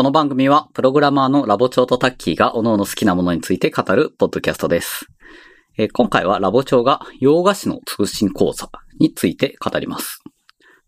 [0.00, 5.04] この番組は、プログラマーのラボ長とタッキーが各々好きなものについて語るポッドキャストです。
[5.76, 10.22] え今回はラボ長が洋菓子の通信講座について語ります。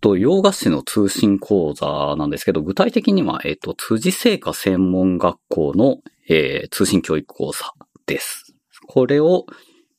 [0.01, 5.99] と洋菓子の通信講座なんですけど、具体的には、えっ、と、辻製菓専門学校の、
[6.31, 7.71] えー通信教育講座
[8.07, 8.55] です。
[8.87, 9.45] これを、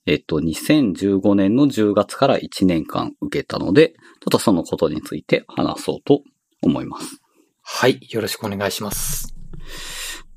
[0.07, 6.23] えっ、と、2015年の10月から1年間受けたので、ちょっとそのことについて話そうと
[6.63, 7.22] 思います。
[7.63, 7.99] はい。
[8.11, 9.35] よろしくお願いします。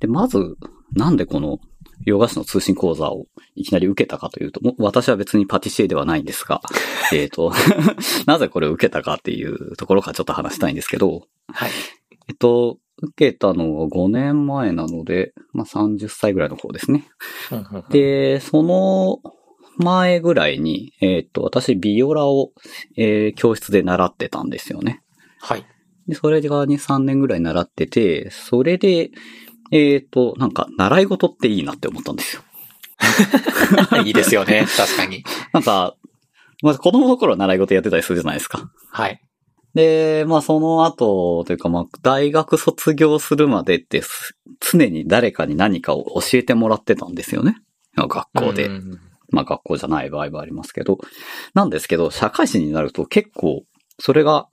[0.00, 0.56] で、まず、
[0.92, 1.58] なんでこの
[2.04, 3.26] 洋菓子の通信講座を
[3.56, 6.62] いきなり受けたかというと、もう私は別にパティシエではないんですが、
[7.12, 7.52] えっと、
[8.26, 11.70] なぜこれを受けたかっていうところからちょっと話したいんですけど、はい。
[12.28, 17.08] えっと、受けたのは5年前なので、まあ、30歳ぐらいの方ですね。
[17.90, 19.20] で、その
[19.76, 22.52] 前ぐらいに、えっと、私ビオラを、
[22.96, 25.02] えー教室で習ってたんですよね。
[25.40, 25.66] はい。
[26.08, 29.10] で、それが2、3年ぐらい習ってて、それで、
[29.72, 32.42] えっ、と、なんか、習い事っていいなって思ったんですよ。
[34.04, 34.66] いいですよね。
[34.76, 35.24] 確かに。
[35.52, 35.96] なんか、
[36.62, 38.70] まあ、子供の頃習い事やってたりするじゃないですか。
[38.90, 39.20] はい。
[39.74, 47.56] で、まあ、その後、というか、まあ、大学卒業するまでってす、常に誰かに何かを教えてもらってたんですよね。
[47.96, 48.66] 学校で。
[48.66, 49.00] うん
[49.30, 50.98] まあ、学校じゃない場合もありますけど。
[51.54, 53.64] なんですけど、社会人になると結構、
[53.98, 54.48] それが、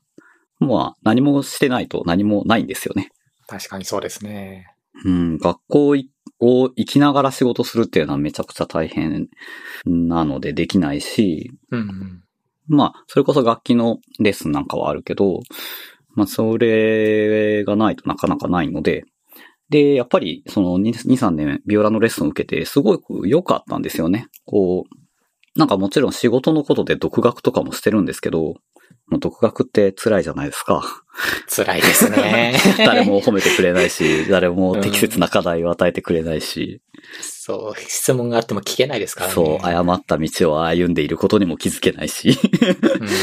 [0.63, 3.09] まあ、何もしてないと何もないんですよね。
[3.47, 4.67] 確かにそうですね。
[5.05, 5.87] うん、学校
[6.39, 9.27] を行きながら仕事するっていうのはめちゃくちゃ大変
[9.85, 12.23] なのでできないし、うんうん。
[12.67, 15.41] まあ、それこそ楽器のレッスンなんかはあるけど、
[16.15, 19.03] まあ、それがないとなかなかないので、
[19.69, 24.27] で、やっぱり、その2、2 3年ビオラのレッスンを受けて、すごく良かったんですよね。
[24.45, 28.55] こう、なんかもちろん仕事のことで独学とかもしてるんですけど、
[29.07, 31.03] もう独学って辛いじゃないですか。
[31.47, 32.55] 辛いですね。
[32.77, 36.81] 誰も褒めてくれないし、誰も適切な課題を与えてくれないし、
[37.19, 39.33] そう、質問があっても聞けないですからね。
[39.33, 42.29] そう、誤った道を歩んでいることにも気づけないし。
[42.29, 43.09] うん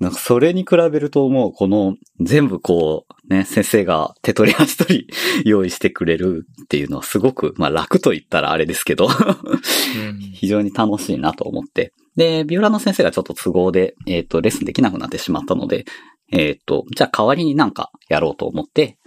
[0.00, 5.08] なんかそれに比べるともうこの全部こうね、先生が手取り足取り
[5.44, 11.92] 用意してくれるっていうのはすごく、まあ楽と言ったらあれですけど、うん 非常に楽しいなと思って。
[12.16, 15.84] で、ビオラの先生がちょっと都合で、えっ、と、レッスンできなくなってしまったので、
[16.30, 18.98] えっ、と、じゃあ代わりになんかやろうと思って、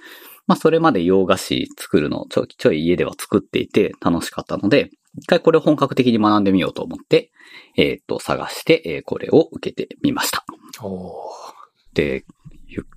[0.48, 7.32] まあそれまで洋菓子作るのをちょいちょい家では作っていて楽しかったので、一回これを本格的に学んでみようと思って、
[7.78, 10.46] えっ、と、探して、えーこれを受けてみました。
[11.94, 12.26] で、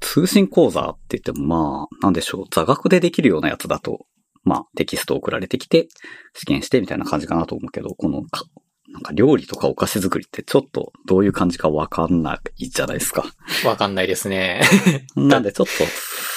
[0.00, 4.06] 通信講座って言ってもまあ、なんでしょう、座学でできるようなやつだと、
[4.44, 5.88] まあ、テキスト送られてきて、
[6.34, 8.44] 試験してみたいな感じかなと思うけど、このか、
[8.92, 13.24] なんか料理とかお菓子作りってちょっとどういう感じかわかんないじゃないですか。
[13.64, 14.62] わかんないですね。
[15.14, 15.72] なんでちょっと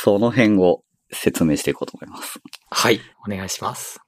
[0.04, 2.40] その辺を説明していこうと思います。
[2.70, 3.00] はい。
[3.26, 4.00] お願いします。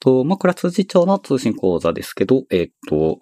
[0.00, 3.18] と、まあ、これは通知帳の通信講座ですけど、えっ、と、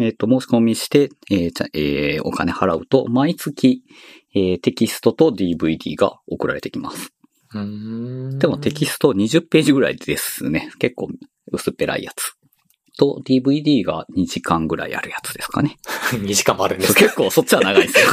[0.00, 3.82] えっ、と、申し込みして、えーじゃえーお金払うと、毎月、
[4.34, 7.12] えーテキストと DVD が送られてきます。
[7.52, 10.72] うーんでもテキスト20ページぐらいですね。
[10.78, 11.08] 結構
[11.52, 12.34] 薄っぺらいやつ。
[12.96, 15.78] と、DVD が2時間ぐらいあるやつですかね。
[16.12, 18.06] 2時間もあるんですか結構そっちは長いですよ。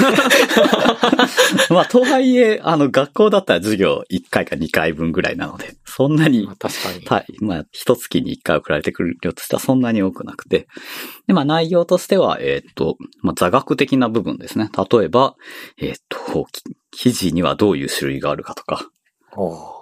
[1.76, 7.06] まあ、とはいえ、あの、学校だったら授業1回か2回分ぐらいなので、そんなにまあ確かに。
[7.06, 7.26] はい。
[7.42, 10.68] まあ、一月に一回送られてくる量としてはそんなに多くなくて。
[11.28, 14.70] で、まあ、内容としては、えーっと、まあ、座学的な部分ですね。
[14.92, 15.36] 例えば、
[15.78, 18.90] えーっと、き生地にはどういう種類があるかとか、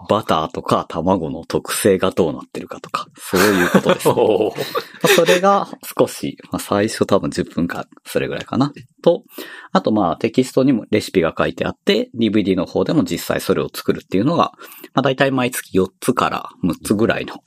[0.07, 5.15] バターとか卵の特性がどうなってるかとか、そういうことです、 ね。
[5.15, 5.67] それが
[5.97, 8.71] 少し、まあ、最初多分10分間、それぐらいかな。
[9.01, 9.23] と、
[9.71, 14.51] あとまあテキストにもレシピが書いてあって、DVD の方でも実際それを作るっていうのが、
[14.93, 17.43] まあ大体毎月4つから6つぐらいの、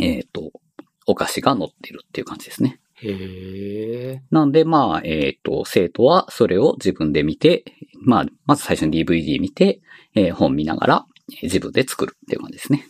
[0.00, 0.52] えっ、と、
[1.06, 2.80] お菓子が載ってるっていう感じですね。
[3.02, 4.22] へえ。
[4.30, 7.64] なんでまあ、えっ、と、生徒はそれを自分で見て、
[8.00, 9.80] まあ、まず最初に DVD 見て、
[10.14, 11.11] えー本見ながら、えー
[11.42, 12.86] 自分で作るっていう感じですね。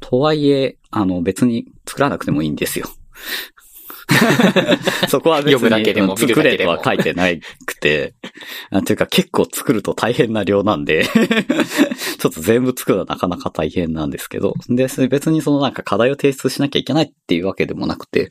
[0.00, 2.86] とはいえ、あの別に作らなくてもいいんですよ。
[5.08, 8.14] そこは別に読むだけでも作れとは書いてないくて、
[8.70, 11.04] なんていうか結構作ると大変な量なんで、
[12.18, 18.28] ちょっと全部作るのはなかなか大変なんですけど、で、別にそのなんか課題を提出しなきゃいけないっていうわけでもなくて、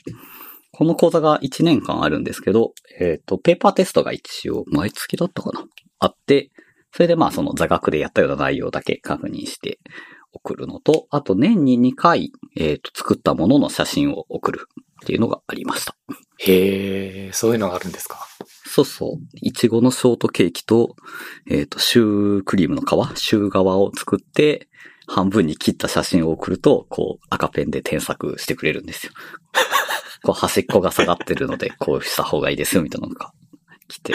[0.71, 5.65] この講座が1年間あるんですけど、えっ、と、ペーパーテストが一応毎月だったかな。
[5.99, 6.51] あって、
[6.91, 9.79] それでまあその座学でやったような内容だけ確認して
[10.33, 14.67] 送るのと、あと年に2回、えっ、と、作ったものの写真を送る
[15.03, 15.95] っていうのがありました。
[16.39, 18.19] へえ、そういうのがあるんですか？
[18.65, 19.25] そうそう。
[19.41, 20.95] いちごのショートケーキと、
[21.49, 24.67] えっ、と、シュークリームの皮、シュー側を作って、
[25.07, 29.13] 半分に切った写真を送ると、こう、赤ペンで添削してくれるんですよ。
[30.23, 33.31] こう、端っこが下がってるので、こうした方がいいですよ、みたいなのが
[33.87, 34.13] 来て、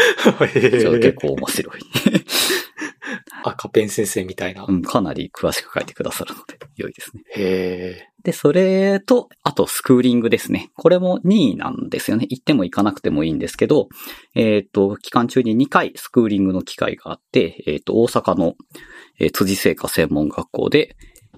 [0.80, 1.80] それ結構面白い。
[3.44, 4.64] 赤ペン先生みたいな。
[4.68, 7.22] うん、かなり詳しく書いてくださるので、良いですね。
[7.36, 10.70] へで、それと、あとスクーリングですね。
[10.76, 12.26] これも2位なんですよね。
[12.28, 13.88] 行っても行かなくてもいいんですけど、
[14.34, 18.54] えっ、と、期間中に2回スクーリングの機会があって、えっ、と、大阪の、
[19.18, 20.96] えー辻製菓専門学校で、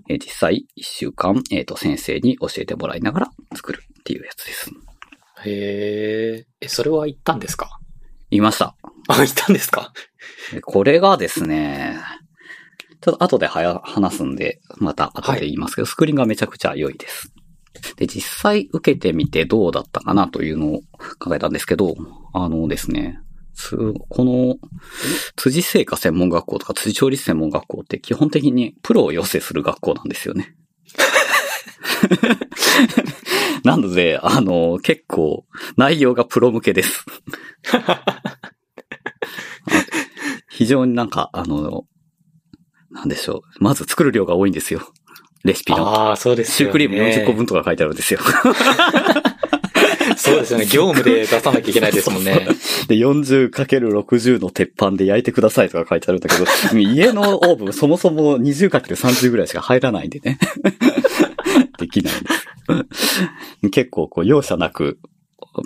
[0.08, 4.70] えー実際1週間、えっ、と、先生に教えてもらいながら作るっていうやつです。
[5.46, 5.50] え。
[5.50, 6.46] へえ。
[6.60, 7.78] え、それは行ったんですか？
[7.80, 7.83] 言
[8.38, 8.76] いました。
[9.08, 9.92] あ、行ったんですか？
[10.52, 11.98] でこれがですね、
[13.00, 17.32] ちょっと後ではや話すんで、また後で言いますけど、スクリーンがめちゃくちゃ良いです。
[17.96, 20.80] で、実際受けてみてどうだったかなというのを
[21.18, 21.94] 考えたんですけど、
[22.32, 23.18] あのですね、
[23.54, 23.76] つ
[24.08, 24.56] この、
[25.36, 30.54] 辻製菓専門学校とか辻調理師専門学校って基本的にプロを養成する学校なんですよね。
[33.64, 35.44] なので、あの、結構
[35.76, 37.04] 内容がプロ向けです。
[40.50, 41.84] 非常になんか、あの、
[42.90, 43.64] なんでしょう。
[43.64, 44.92] まず作る量が多いんですよ。
[45.44, 45.88] レシピの。
[45.88, 46.56] ああ、そうですよね。
[46.56, 48.20] シュークリーム40個分とか書いてあるんですよ。
[50.16, 50.66] そうですよね。
[50.66, 52.46] 業務で出さなきゃいけないですもんね。
[52.88, 56.44] で、40×60 の鉄板で焼いてくださいとか書いてあるんだけど、
[56.78, 60.38] 家のオーブンそもそも 20×30 ぐらいしか入らないんでね。
[61.78, 62.14] できない。
[63.70, 64.98] 結構こう容赦なく、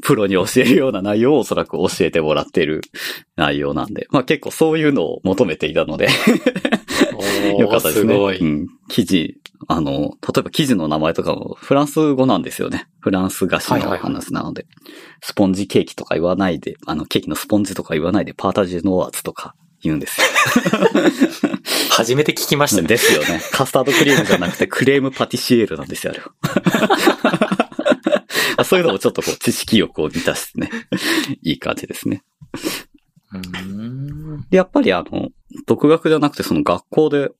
[0.03, 2.83] プロに教えるような内容をおそらく教えてもらってる
[3.37, 6.09] 内容なんで、まあ結構そういうのを求めていたので、
[7.59, 8.15] よかったですね。
[8.15, 8.39] すごい。
[8.39, 8.67] うん。
[8.89, 12.89] 記事、あの、例えば記事の名前とかもフランス語なんですよね。
[13.01, 14.67] フランス菓子のはいはいはい話なので、
[15.21, 20.27] スポンジケーキとか言わないで、あの、ケーキのスポンジとか言わないで、パータジェノワーズとか言うんですよ。
[21.91, 22.89] 初めて聞きましたね。
[22.89, 23.41] ですよね。
[23.53, 26.23] カスタードクリームじゃなくて、クレームパティシエールなんですよ、あれ
[28.57, 28.65] は。
[28.65, 30.71] そういうのもちょっとこう、知識欲を満たしてね。
[31.43, 32.25] いい感じですね。
[34.51, 35.31] で、やっぱりあの、
[35.67, 37.31] 独学じゃなくてその学校で、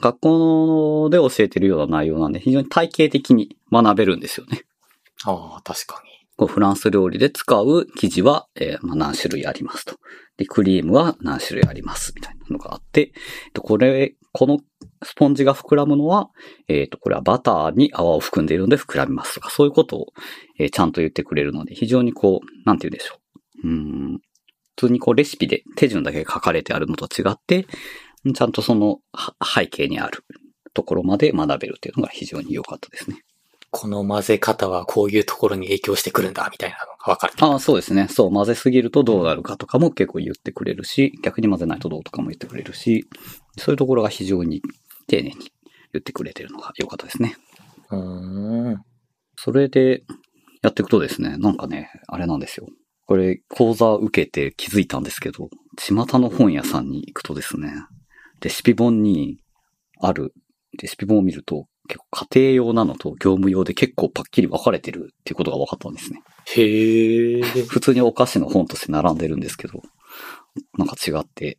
[0.00, 4.64] 学校で教えてるような内容なんで、非常に体系的に学べるんですよね。
[5.24, 6.13] ああ、確かに。
[6.36, 9.96] こうフランス料理で使う生地は、えーまあ、何種類ありますと。
[10.36, 13.12] で、クリームは何種類あります、みたいなのがあって、
[13.52, 14.58] でこれ、この
[15.04, 16.30] スポンジが膨らむのは、
[16.66, 20.06] えっ、と、これはバターに泡を含んでいるので膨らみますとか、そういうことを、
[20.58, 23.18] えーちゃんと言ってくれるので、非常にこう、なんて言うんでしょ
[23.62, 23.68] う。
[23.68, 24.20] うん。
[24.76, 27.66] 普通にこうレシピで手順だけ書かれてあるのと違って、
[28.34, 28.98] ちゃんとその
[29.42, 30.24] 背景にある
[30.72, 33.18] ところまで学べるっていうのが非常に良かったですね。
[33.76, 37.34] この混ぜ方はこういうところに影響してくるんだ、みたいなのが分かる。
[37.40, 38.06] ああ、そうですね。
[38.08, 43.08] そう、混ぜすぎるとどうなるかとかも結構言ってくれるし、逆に混ぜないとどうとかも言ってくれるし、
[43.58, 44.62] そういうところが非常に
[45.08, 45.34] 丁寧に
[45.92, 47.34] 言ってくれてるのが良かったですね。
[47.90, 48.82] うーん。
[49.36, 50.04] それで
[50.62, 52.68] やっていくとですね、なんかね、あれなんですよ。
[53.06, 57.74] これ、講座受けて気づいたんですけど、巷の本屋さんに行くとですね、
[58.40, 59.38] レシピ本に
[60.00, 60.32] ある
[60.80, 66.22] レシピ本を見ると、結構家庭用なのと業務用で結構パッキリ分かれてるっていうことが分かったんですね。
[66.46, 67.42] へえ。
[67.42, 69.82] 普通にお菓子の本として並んでるんですけど、
[70.78, 71.58] なんか違って、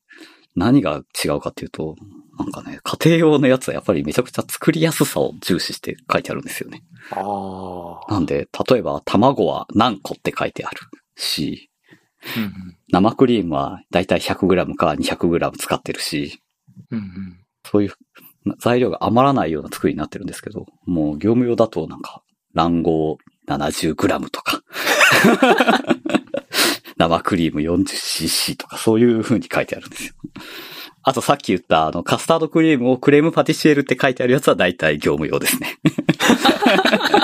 [0.56, 1.96] 何が違うかっていうと、
[2.40, 6.84] なんかね、家庭用のやつはやっぱりめちゃくちゃ作りやすさを重視して書いてあるんですよね。
[7.12, 8.14] ああ。
[8.14, 10.80] なんで、例えば卵は何個って書いてある
[11.16, 11.70] し、
[12.38, 12.52] うんうん
[12.92, 16.42] 生クリームはだいたい 100g か 200g 使ってるし、
[16.92, 17.40] うんうん。
[17.66, 17.94] そういう
[18.60, 22.22] 材料が余らないような作りになってるんですけど、もう業務用だとなんか
[22.54, 24.62] 卵黄 70g とか、
[26.98, 30.14] 生クリーム 40cc とかそういう風に書いてあるんですよ。
[31.08, 35.78] あとさっき言ったあのカスタードクリームをクレームパティシエルって書いてあるやつは大体業務用ですね。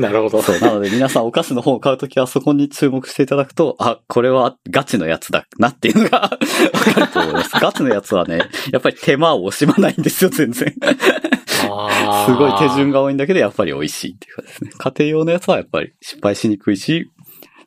[0.00, 0.42] なるほど。
[0.42, 0.60] そう。
[0.60, 7.50] なので皆さんお菓子の本を買うときはそこに注目していただくと、あ、これはガチのやつだなっていうのが わかると思います。
[7.58, 8.40] ガチのやつはね、
[8.72, 10.74] やっぱり手間を惜しまないんですよ、全然。
[11.70, 13.00] あすごい手順が。
[13.00, 14.70] が多いんだけど、やっぱり美味しいっていうかですね。
[14.76, 17.10] 家庭用のやつはやっぱり失敗しにくいし、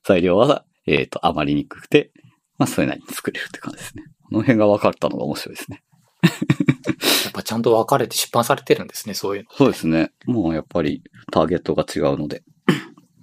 [0.03, 2.11] 材料は、えっ、と、余りにくくて、
[2.57, 4.03] まあ、それなりに作れるって感じですね。
[4.29, 5.81] この辺が分かったのが面白いですね。
[7.25, 9.49] やっぱちゃんと分かれて出版されてるんですね、そういうの。
[9.51, 10.11] そうですね。
[10.25, 12.43] もうやっぱりターゲットが違うので。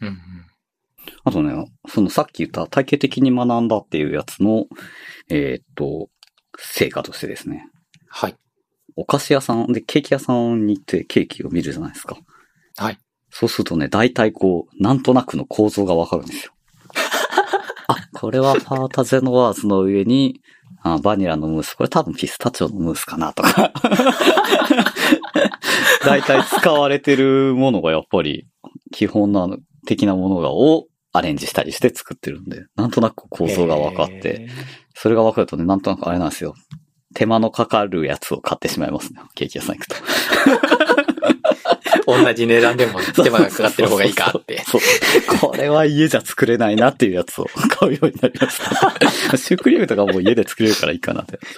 [0.00, 0.16] うんうん。
[1.24, 1.52] あとね、
[1.88, 4.66] そのさっき言った体系的に学んだっていうやつの、
[5.28, 6.10] えーっと、
[6.58, 7.68] 成果としてですね。
[8.08, 8.36] はい。
[8.96, 12.18] お菓子屋さんでケーキ屋さんに行ってケーキを見るじゃないですか。
[12.76, 12.98] はい。
[13.30, 16.52] そうするとね、大体こう、なんとなくの構造がわかるんですよ。
[17.88, 20.40] あ、これはファータゼノワーズの上に、
[20.82, 21.74] あバニラのムース。
[21.74, 23.72] これ多分ピスタチオのムースかなとか。
[26.04, 28.46] 大体使われてるものがやっぱり
[28.90, 34.48] 基本なの、的なものがをアレンジしたりして作ってるんで、なんとなく構造が分かって、
[34.94, 36.54] それが分かるとね、なんとなくあれなんですよ。
[37.14, 39.20] 手間のかかるやつを買ってしまいますね。
[39.34, 39.96] ケーキ屋さん行くと。
[42.16, 44.62] 同じ値段でも手間がかかってる方がいいかって。
[45.40, 48.58] これは家じゃ作れないなっていうやつを買うようになりまし
[49.30, 49.36] た。
[49.36, 51.38] シュークリームとかもう家で作れるからいいかなって。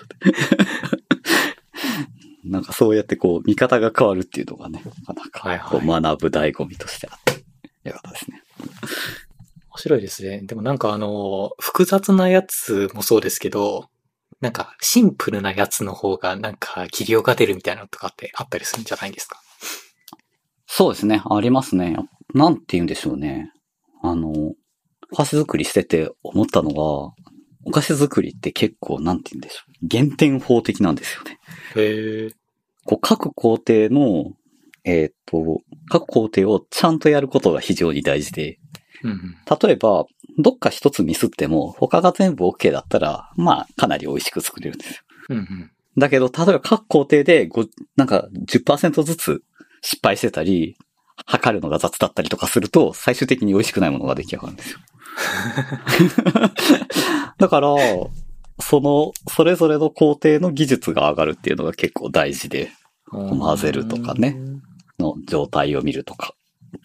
[2.45, 8.43] なんかそうやってこう、見方が変わるっていうのがね、なかかこう学ぶ醍醐味としてあって、よかったですね。
[9.71, 10.41] 面白いですね。
[10.43, 13.89] でもなんかあの、複雑なやつもそうですけど、
[14.41, 19.41] なんかシンプルなやつの方がなんか技量が出るみたいなのとかってあったりするんじゃないんですか？
[20.75, 21.99] そうですね、ありますね。
[22.33, 23.53] なんて言うんでしょうね。
[24.03, 24.55] あの、お
[25.15, 27.13] 菓子作りしてて思ったのが、
[27.67, 29.87] お菓子作りって結構、なんて言うんでしょう。
[29.87, 31.39] 減点法的なんですよね。
[31.77, 32.31] へえ。
[32.87, 34.33] こう、各工程の、
[34.85, 35.61] えーっと、
[35.91, 38.59] 各工程をちゃんとやることが非常に大事で、
[39.03, 39.37] うんうん。
[39.61, 40.07] 例えば、
[40.39, 45.03] どっか一つミスっても、他が全部 OK だったら、まあ、かなり美味しく作れるんですよ。
[45.29, 45.71] うんうん。
[45.99, 49.43] だけど、例えば各工程でご、なんか10%ずつ
[49.83, 50.77] 失敗してたり、
[51.27, 54.79] 測るのが雑だったりとかすると、最終的に美味しくないものが出来上がるんですよ。
[57.39, 57.75] だから、
[58.61, 62.71] その、それぞれの工程の技術が上がるっていうのが結構大事で、
[63.11, 64.39] 混ぜるとかね
[64.99, 66.35] の状態を見るとか。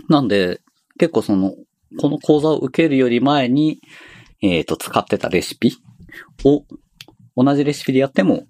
[0.10, 0.62] なんで、
[1.00, 1.54] 結構その、
[2.00, 3.80] この講座を受けるより前に、
[4.42, 5.78] えっ、と、使ってたレシピ
[6.44, 6.66] を、
[7.36, 8.46] 同じレシピでやっても、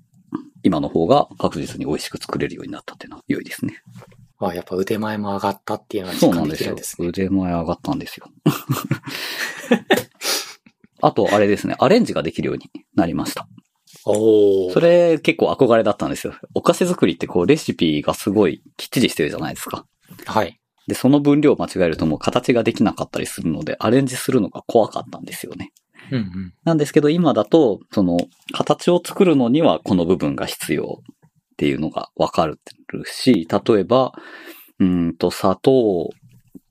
[0.64, 3.82] 今の方が確実に美味しく作れるようになったっていうのは良いですね。
[4.40, 6.60] あ、やっぱ腕前も上がったっていうのは実感そうなんですよ。
[6.60, 7.08] できるんですね。
[7.08, 8.28] 腕前上がったんですよ。
[11.02, 13.48] あと、あれですね、アレンジができるようになりました。
[14.06, 14.74] おー。
[14.74, 16.34] それ結構憧れだったんですよ。
[16.54, 19.86] お菓子作りってこうレシピがすごいきっちりしてるじゃないですか。
[20.26, 20.60] はい。
[20.88, 25.72] で、その分量を間違えるともう形ができなかったりするので、アレンジするのが怖かったんですよね。
[26.12, 26.54] うんうん。
[26.64, 28.18] なんですけど、今だと、その、
[28.54, 32.58] 形を作るのにはこの部分が必要っていうのがわかる
[33.06, 34.14] し、例えば、
[34.80, 36.10] うーんと、砂糖を、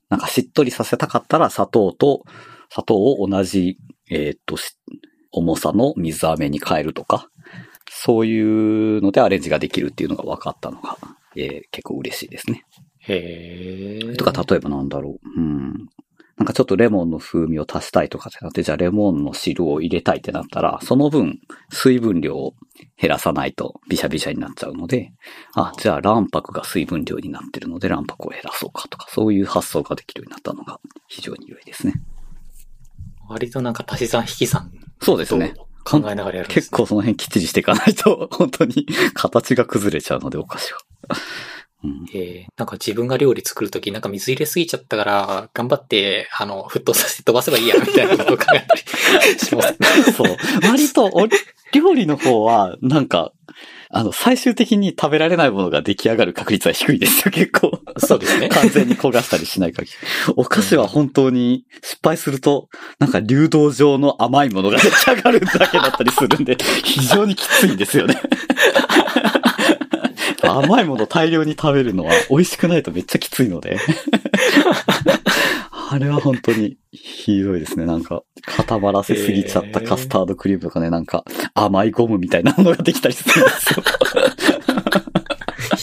[0.09, 2.23] なんかしっとりさせたかったら砂糖と、
[2.69, 3.77] 砂糖を同じ、
[4.09, 4.77] えっ、と、し
[5.31, 7.29] 重さの水飴に変えるとか、
[7.89, 10.97] そういうのでアレンジができるっていうのが分かったのが、
[11.35, 12.63] えー結構嬉しいですね。
[12.99, 14.15] へえ。
[14.15, 15.39] とか、例えばなんだろう。
[15.39, 15.73] うん。
[16.37, 21.39] なんかちょっとレモンの風味を足したいとかってなって、じゃあレモンの汁を入れたいってなったら、その分、
[21.71, 22.53] 水分量を
[22.95, 25.11] 減らさないとビシャビシャになっちゃうので、
[25.55, 31.93] あ、じゃあ卵白が水分量になってるので卵白を減らそうかとか、そういう発想ができるようになったのが非常に良いですね。
[33.27, 35.55] 割となんか足し算引き算そうですね。
[35.83, 40.79] 考えながらやるんです、結構その辺きっちりしていかないと、本当に形が崩れちゃうので、お菓子は。
[41.83, 49.77] うんえー、なんか自分が料理作るときなんか水入れすぎちゃったから、頑張って、あの、沸騰させて飛ばせばいいや、みたいなことを考えたりします。
[50.13, 50.37] そう。
[50.63, 51.27] 割と、お
[51.73, 53.31] 料理の方は、なんか、
[53.89, 57.79] あの、最終的に食べられないものが出来上がる確率は低いですよ、結構。
[57.97, 58.49] そうですね。
[58.53, 60.33] 完全に焦がしたりしない限り。
[60.35, 62.67] お菓子は本当に失敗すると、
[62.99, 68.19] なんか流動状の甘いものが出来上がるだけだったりするんで、非常にきついんですよね。
[70.41, 73.77] 甘いもの大量に食べるのは美味しくないとめっちゃきついので。
[75.89, 77.85] あれは本当にひどいですね。
[77.85, 83.83] なんか、固まらせすぎちゃったカスタードクリームとかね、なんか甘いゴムみたいなものができたりするんですよ。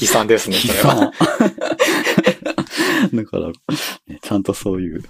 [0.03, 1.13] 悲惨ですね、それは。
[3.15, 3.49] だから、
[4.07, 5.03] ね、ちゃんとそういう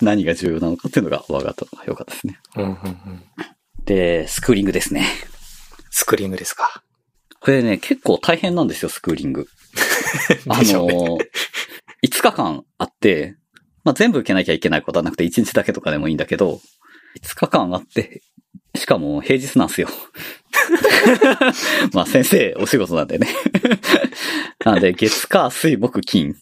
[0.00, 2.40] 何が重要なのかっていうのが分かったのが良かったですね。
[2.56, 3.22] うんうんうん。
[3.84, 5.06] で、スクーリングですね。
[5.90, 6.82] スクリーングですか。
[7.40, 9.48] これね、結構大変なんですよ、スクーリング。
[10.48, 10.58] あ。
[10.62, 11.18] の、
[12.02, 13.36] 5日間あって、
[13.84, 16.60] まあ、全部受けなきゃいけないことはなくて1日だけとかでもいいんだけど、
[17.22, 18.22] 5日間あって、
[18.76, 19.88] しかも平日なんですよ。
[21.92, 23.28] まあ先生お仕事なんでね。
[24.64, 26.36] なんで月火水木金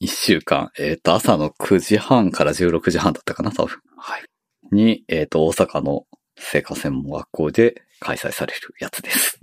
[0.00, 3.78] 1週間、えっ、と朝の9時半から16時半だったかな、多分。
[3.96, 4.24] はい。
[4.72, 6.06] に、えっ、と大阪の
[6.38, 9.38] 生活専門学校で開催されるやつです。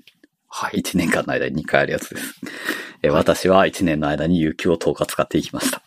[0.60, 0.80] はい。
[0.82, 2.34] 1年間の間に2回あるやつです。
[3.04, 5.84] え私は1年の間に有給を10日使っていきました。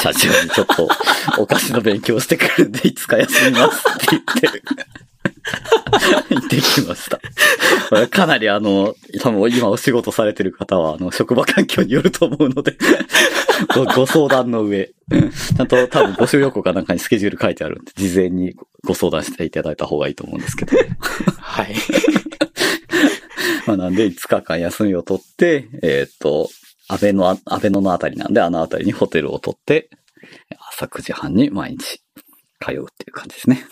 [0.00, 0.88] 社長にちょっと
[1.38, 4.62] お菓子の勉強してくるんで5日休みますって言ってる。
[6.30, 8.08] 行ってきました。
[8.08, 12.76] かなりあの、多分今お仕事されてる方は、あの、職場環境によると思うので
[13.74, 18.54] ご、ご相談の上、ちゃんと多分募集要項かなんかにスケジュール書いてあるんで、事前に
[18.84, 20.76] ご相談していただいた方がいいと思うんですけど。
[21.38, 21.74] はい。
[23.66, 26.48] まあなんで5日間休みを取って、えっ、と、
[26.88, 29.90] 安倍の、安倍野のあたりなんで、あのあたりにホテルを取って、
[30.72, 32.02] 朝9時半に毎日
[32.60, 33.64] 通うっていう感じですね。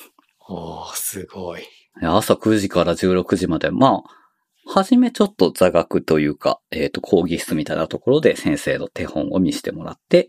[0.49, 1.63] おー、すごい。
[2.03, 10.29] 朝9時から16時まで、まあ、はじめちょっと座学というか、えっ、と、講義室みたいなところで先生の手本を見せてもらって、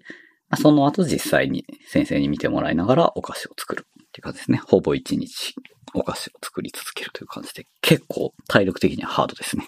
[0.49, 4.61] まあその後実際に先生に見てもらいながらお菓子を作るっていう感じですね。
[4.65, 5.53] ほぼ1日
[5.93, 9.67] お菓子を作り続けるという感じで、結構体力的にはハードですね。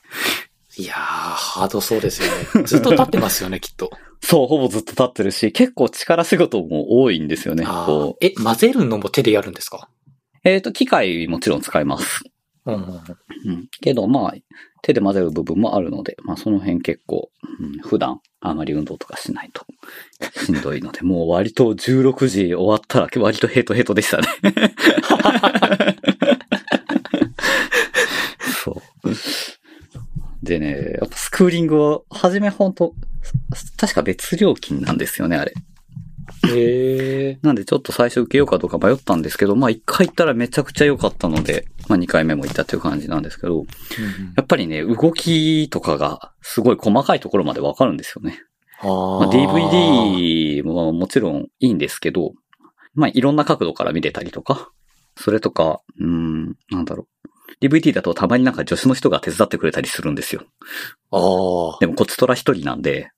[0.77, 2.63] いやー、ハードそうですよね。
[2.65, 3.91] ずっと立ってますよね、 きっと。
[4.22, 7.65] そう、ほぼずっと立ってるし、結構力仕事も多いんですよね。
[7.65, 9.89] こうえ、混ぜるのも手でやるんですか？
[10.43, 12.24] えっ、と、機械もちろん使います。
[12.65, 12.93] うんうんうん。
[13.45, 13.67] うん。
[13.81, 14.33] けど、まあ、
[14.81, 17.29] 手で混ぜる部分もあるので、まあ、その辺結構、
[17.60, 19.65] うん、普段あまり運動とかしないと
[20.43, 24.27] しんどいので、 もう割と16時終わったら割とヘトヘトでしたね。
[28.63, 29.15] そう。
[30.43, 32.95] でね、やっぱスクーリングは、はじめ本当
[33.77, 35.53] 確か別料金なんですよね、あれ。
[36.48, 37.39] へえ。
[37.41, 43.65] なんでちょっと最初受けようかどうか迷ったんですけど、まあ一回行ったらめちゃくちゃ良かったので、まあ二回目も行ったという感じなんですけど、
[44.36, 48.39] やっぱりね、動きとかがすごい細かいところまでわかるんですよね。
[48.79, 52.33] あまあ、DVD ももちろんいいんですけど、
[52.95, 54.71] まあいろんな角度から見れたりとか、
[55.15, 57.29] それとか、うーん、なんだろう。
[57.62, 60.43] DVD だとたまになんか助手の人が手伝ってくれたりするんですよ。
[61.12, 61.17] あ
[61.75, 61.77] あ。
[61.79, 63.12] でもこっちとら一人なんで、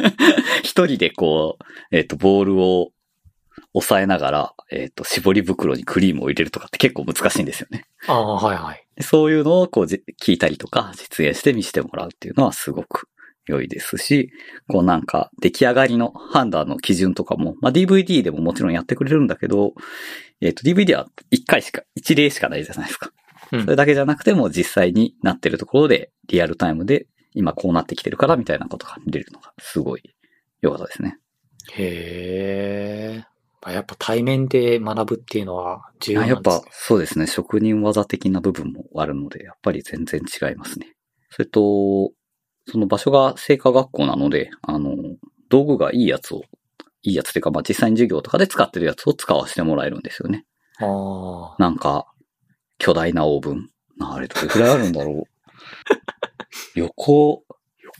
[0.62, 2.92] 一人でこう、えっ、と、ボールを
[3.74, 7.84] 押さえながら、えっ、と、絞り袋にクリームを入れるとかって結構難しいんですよね。
[8.06, 8.84] ああ、はいはい。
[8.96, 13.08] でそういうのをこうじ聞いたりとか実演して見せてもらうっていうのはすごく
[13.46, 14.32] 良いですし、
[14.68, 19.74] こうなんか出来上がりの判断の基準とかも、まあ DVD でももちろんやってくれるんだけど、
[20.40, 23.10] えっ、と DVD は1回しか、1例しかないじゃないですか。
[23.52, 30.02] うんそれだけじゃなくても実際になってるところでリアルタイムで今こうなってきてるからみたいなことが見れるのがすごい
[30.60, 31.18] 良かったですね。
[31.72, 33.24] へえ。
[33.62, 36.62] まあやっぱ対面で学ぶっていうのは重要あやっなんですね。
[36.64, 40.94] ぱそうですね、職人技的な部分もあるので、やっぱり全然違いますね。
[41.30, 42.12] それと、
[42.66, 44.94] その場所が成果学校なので、あの、
[45.48, 46.42] 道具がいいやつを、
[47.02, 50.44] いいやつっていうか、まあ実際に授業とかで使ってるやつを使わせてもらえるんですよね。
[50.80, 51.56] ああ。
[51.58, 52.06] なんか、
[52.78, 53.70] 巨大なオーブン。
[53.98, 55.28] なあれどれくらいあるんだろう。
[56.78, 57.42] 横、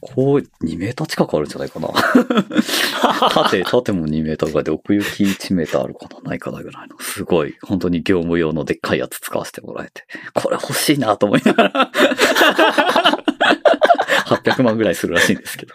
[0.02, 1.88] 横2メーター近くあるんじゃないかな。
[3.30, 6.96] 縦、縦も2メーターぐらいで奥行き1メーターあるかなないかなぐらいの。
[7.00, 10.04] すごい、本当に業務用のでっかいやつ使わせてもらえて。
[10.34, 11.90] これ欲しいなと思いながら。
[14.26, 15.74] 800万ぐらいするらしいんですけど。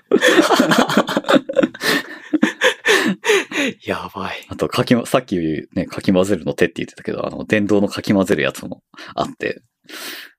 [3.86, 4.46] やばい。
[4.50, 5.38] あと、かき、さっき
[5.74, 8.82] ね、かき混ぜるの手って言ってたけど、あの、電動のかき混ぜるやつも
[9.16, 9.62] あって、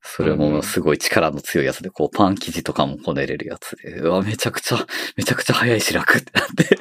[0.02, 6.78] それもすごい力の強いやつで、こう、パン生地とかもこねれるやつで、うわ、めちゃくちゃ、めちゃくちゃ早いし楽ってなって。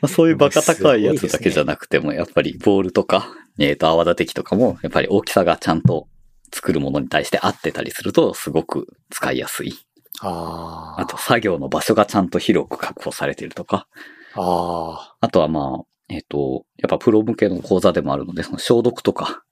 [0.08, 6.08] そういうバカ高いやつだけじゃなくても、やっぱりボールとか、えっ、と、泡立て器とかも、やっぱり大きさがちゃんと
[6.52, 9.74] 作るものに対して合ってたりすると、すごく使いやすい。
[10.20, 11.00] ああ。
[11.00, 13.86] あと、作業の場所がちゃんと広く確保されているとか、
[14.34, 19.42] ああとはまあ、えっ、と、やっぱプロ向けの講座でもあるので、その消毒とか、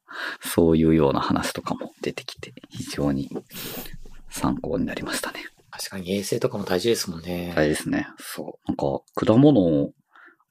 [0.40, 3.30] そういうような話とかも出てきて、非常に
[4.30, 5.40] 参考になりましたね。
[5.70, 5.78] あ。
[5.78, 7.52] 確かに衛生とかも大事ですもんね。
[7.56, 8.08] あれですね。
[8.18, 8.68] そう。
[8.68, 9.92] なんか、果物を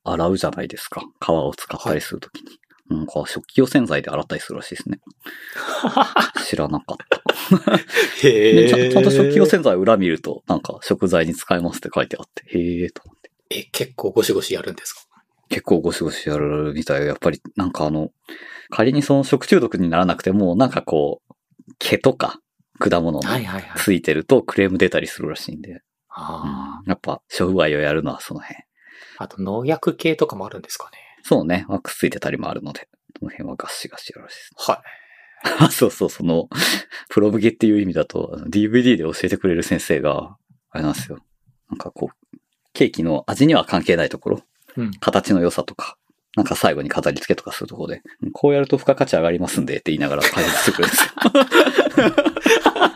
[0.03, 1.01] 洗うじゃないですか。
[1.19, 2.59] 皮を使ったりするときに。
[2.89, 4.99] なんか、食器用洗剤で洗ったりするらしいですね。
[6.47, 7.16] 知らなかった。
[8.23, 9.47] へでちゃんと食器用え。
[9.47, 13.31] 洗剤裏見ると、なんか、食材に使えますって書いてあって、へえーと思って。
[13.49, 15.01] え、結構ゴシゴシやるんですか？
[15.49, 17.05] 結構ゴシゴシやるみたい。
[17.07, 18.11] やっぱり、なんかあの、
[18.69, 21.33] 仮にその食中毒にならなくても、なんかこう、
[21.79, 22.39] 毛とか
[22.79, 23.79] 果物のはいはいはい。
[23.79, 28.57] ついてるとクレーム出たりするらしいんで、あうんやっぱ、商売をやるのはその辺。
[29.17, 29.23] あ。
[29.23, 30.97] あと農薬系とかもあるんですかね？
[31.23, 32.87] そうね、ワックスついてたりもあるので、
[33.19, 34.51] その辺はガッシガシやるらしいです。
[34.69, 34.79] はい。
[35.43, 36.49] あ そうそう、その、
[37.09, 40.35] プロ向けっていう意味だと、DVD で教えてくれる先生が、
[40.71, 41.19] あれなんですよ。
[41.69, 42.37] なんかこう、
[42.73, 44.41] ケーキの味には関係ないところ、
[44.75, 44.91] うん。
[44.99, 45.97] 形の良さとか、
[46.35, 48.01] なんか最後に飾り付けとかするところで、
[48.33, 51.05] こうやると付加価値上がりますんでって言いながら解説してくれるんです
[52.77, 52.86] よ。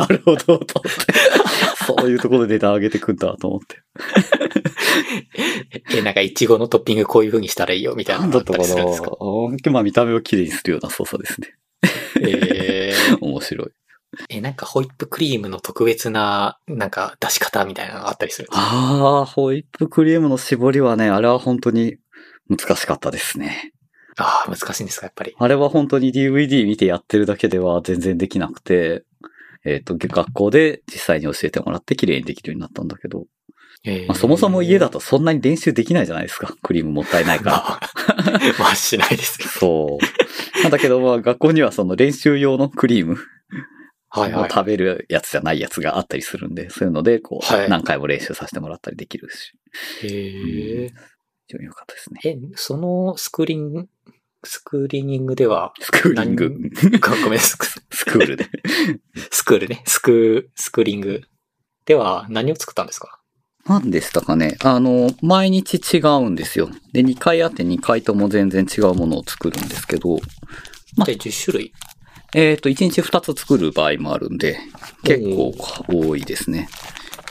[0.00, 0.82] あ なるほど、と。
[1.86, 3.82] そういうところで値段上げてくんだと思って。
[5.96, 9.16] え、なんかイチゴのトッピングこういう風にしたらいいよみたいなのだったりするんですか？
[9.70, 11.54] まあ見た目をきれいにするような操作ですね。
[12.20, 13.68] えー面白い。
[14.28, 21.96] え、なんかホイップクリームの特別な、なんか出し方みたいなのがあったりするああ、ホイップクリームの絞りはね、あれは本当に
[22.50, 23.72] 難しかったですね。
[24.18, 25.34] ああ、難しいんですか、やっぱり。
[25.38, 29.04] あれは本当に DVD 見てやってるだけでは全然できなくて、
[29.64, 33.26] えっ、と、学校で実際に教えてもらって綺麗にできるようになったんだけど、
[33.84, 36.54] えーまあ、そもそも家だとそんなに練習できないじゃないですか。
[36.62, 38.50] クリームもったいないから。
[38.58, 39.48] まあ、 しないですよ。
[39.48, 40.62] そう。
[40.62, 43.16] なんだけど、まあ、学校にはその練習用のクリーム
[44.08, 44.44] はいはい。
[44.44, 49.54] を食べるやつじゃないやつがあったりするんで、そういうので、こう、はい何回も練習させてもらったりできるし、
[50.06, 50.88] へえ。
[51.48, 52.20] 非常に良かったですね。
[52.24, 53.88] え、そのスクリーン、
[54.44, 56.56] スクリーニングでは、スクーリング。
[57.00, 58.46] ごごめん、スクスクールで。
[59.30, 61.22] スクールね、スク、スクリーニング
[61.84, 63.20] では何を作ったんですか？
[63.66, 64.56] 何でしたかね？
[64.64, 66.68] あの、毎日違うんですよ。
[66.92, 70.18] で、2回あって2回とも全然違うものを作るんですけど、
[70.96, 71.72] まあで、10種類？
[72.34, 74.58] えっ、と、1日2つ作る場合もあるんで、
[75.04, 75.54] 結構
[75.88, 76.68] 多いですね。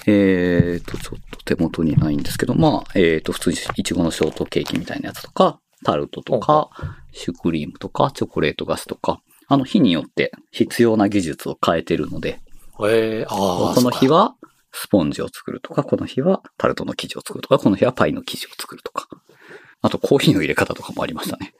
[0.07, 6.69] えっ、と、ちょっと手元にないんですけど、まあ、えっ、と、普通にいちごのショートケーキみたいなやつとか、タルトとか、
[7.11, 12.39] シュークリームとか、チョコレート菓子とか、あの日によって必要な技術を変えてるので、
[12.83, 14.17] えー、ああ、この日は。
[14.17, 14.35] は
[14.73, 19.09] スポンジを作るとか、この日はタルトの生地を作るとか、この日はパイの生地を作るとか。
[19.81, 21.53] あとコーヒーの入れ方とかもありましたね。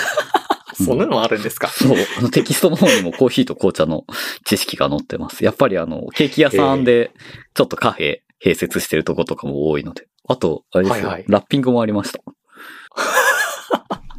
[0.82, 1.68] そんなのあるんですか？
[1.68, 1.96] そう。
[2.18, 4.04] あのテキストの方にもコーヒーと紅茶の
[4.44, 5.44] 知識が載ってます。
[5.44, 7.12] やっぱりあの、ケーキ屋さんで
[7.54, 10.06] ちょっとカフェ併設してるとことかも多いので。
[10.26, 12.20] あと、あれですよ、はいはいラッピングもありました。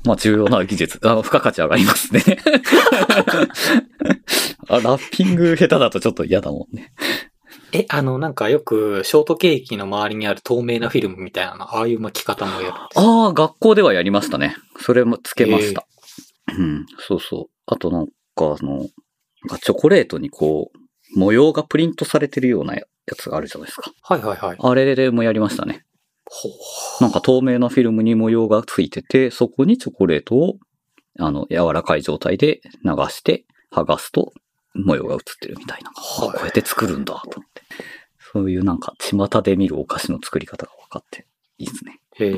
[0.03, 0.99] まあ重要な技術。
[1.03, 2.23] あの、付加価値上がりますね。
[4.67, 6.93] あラッピング下手だとちょっと嫌だもんね。
[7.73, 14.55] え、あの、なんかよく、ショートケーキの周りにある透明なフィルムみたいなの、ああいう巻き方もやるああ、学校ではやりましたね。
[14.79, 15.85] それもつけました。
[16.57, 17.51] うん、そうそう。
[17.65, 18.11] あとなんか
[18.59, 18.87] あの、
[19.63, 22.83] チョコレートにこう、模様がプリントされてるようなや
[23.17, 23.91] つがあるじゃないですか。
[24.01, 24.57] はいはいはい。
[24.59, 25.85] あれでもやりましたね。
[26.99, 30.57] なんか透明なフィルムに模様がついてて、そこにチョコレートを、
[31.19, 34.33] あの、柔らかい状態で流して、剥がすと
[34.73, 35.91] 模様が映ってるみたいな。
[35.93, 37.61] はいあこうやって作るんだ、と思って。
[38.33, 41.99] そういうなんか、巷で見るお菓子の作り方が分かって、いいですね。
[42.15, 42.35] へえ。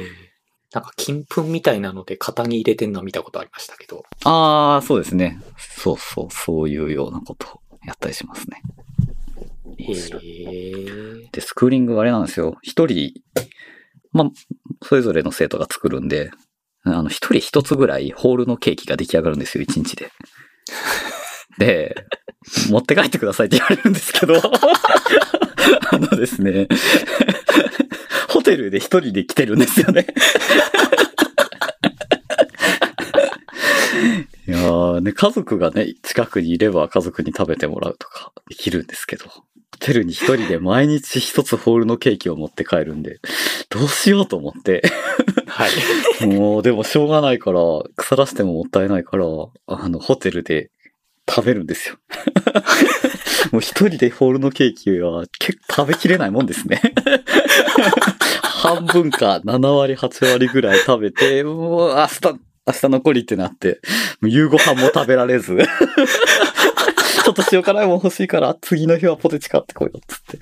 [0.73, 4.03] なんか金粉みたいなので型に入れてんの見たことありましたけど。
[4.23, 5.39] ああ、そうですね。
[5.55, 8.61] そうそう、そういうようなことをやったりしますね。
[9.77, 11.29] へえ。
[11.31, 12.57] で、スクーリングあれなんですよ。
[12.63, 13.13] 一人、
[14.13, 14.31] まあ、
[14.83, 16.31] それぞれの生徒が作るんで、
[16.83, 20.11] あの、一人一つぐらいホールのケーキが出来上がるんですよ、一日で。
[21.57, 21.95] で、
[22.69, 24.35] 持って帰ってくださいって言われるんですけど、
[25.91, 26.67] あのですね、
[28.29, 30.07] ホテルで一人で来てるんですよね。
[34.45, 39.43] いやーね、家族がね、近くにいれば家族に食べてもらうとかできるんですけど、ホ
[39.83, 43.19] テルに一人で毎日一つホールのケーキを持って帰るんで、
[43.69, 44.81] どうしようと思って、
[45.45, 45.67] は
[46.21, 46.25] い。
[46.25, 47.59] もうでもしょうがないから、
[47.95, 49.25] 腐らせてももったいないから、
[49.67, 50.71] あの、ホテルで
[51.29, 51.97] 食べるんですよ。
[53.51, 56.81] もう一人でホールのケーキは結構食べきれないもんですね。
[58.41, 62.21] 半分か7割8割ぐらい食べて、もう明日、
[62.65, 63.81] 明日残りってなって、
[64.21, 65.57] 夕ご飯も食べられず。
[67.23, 70.39] ちょっと塩辛いもん欲しいから、次の日はポテチ買ってこようっつって。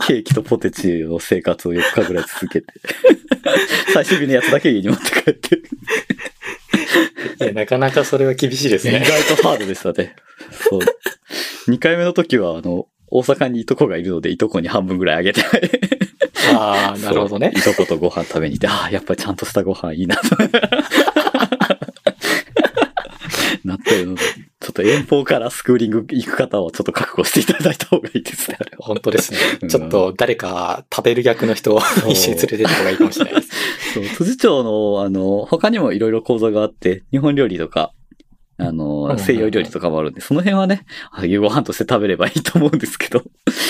[0.06, 2.66] ケーキとポテチの生活を4日ぐらい続けて。
[3.92, 5.56] 最終日のやつだけ家に持って帰って。
[5.56, 9.04] いや、なかなかそれは厳しいです意ね。
[9.04, 10.14] 外とハードでしたね。
[10.70, 10.80] そう。
[11.70, 15.42] 2回目の時は、あの、大阪にいとこがいるので、いとこに半分ぐらいあげて。
[16.54, 17.52] ああ、なるほどね。
[17.56, 20.22] いとことご飯食べに行って、ああ、やっぱりちゃんとしたご飯いいなと。
[23.64, 24.20] なってるので、
[24.64, 28.86] ちょっと遠方からスクーリング行く方はちょっと覚悟していただいた方がいいですね、あれは。
[28.86, 29.66] 本当ですねう。
[29.66, 33.50] んちょっと誰か食べる役の人を一緒に連れてった方がいいかもしれないです。
[33.92, 37.92] そう、辻町の、あの、他にもいろいろ講座があって、日本料理とか、
[38.56, 43.22] あの、うん西洋料理とかもあるんで、その辺はね、あ夕ご飯として食べればいいと思うんですけど、